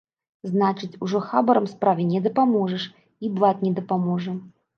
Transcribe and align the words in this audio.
Значыць, 0.51 0.95
ужо 1.07 1.21
хабарам 1.25 1.67
справе 1.73 2.07
не 2.15 2.23
дапаможаш 2.29 2.87
і 3.27 3.31
блат 3.37 3.63
не 3.69 3.71
дапаможа? 3.83 4.37